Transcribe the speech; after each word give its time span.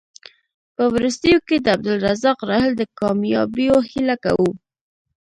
په 0.75 0.83
وروستیو 0.93 1.37
کې 1.47 1.57
د 1.59 1.67
عبدالرزاق 1.75 2.37
راحل 2.49 2.71
د 2.77 2.83
کامیابیو 2.99 3.75
هیله 3.89 4.15
کوو. 4.23 4.49